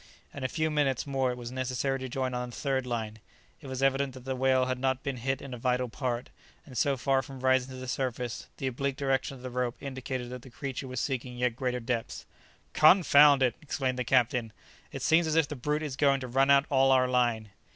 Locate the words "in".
0.33-0.43, 5.43-5.53